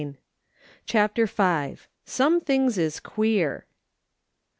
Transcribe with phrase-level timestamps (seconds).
[0.01, 0.15] ^
[0.87, 1.77] CHAPTER V.
[2.05, 3.67] "SOME THINGS IS QUEER."